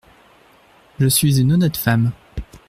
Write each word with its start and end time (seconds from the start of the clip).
Je 0.99 1.05
suis 1.05 1.39
une 1.41 1.53
honnête 1.53 1.77
femme! 1.77 2.11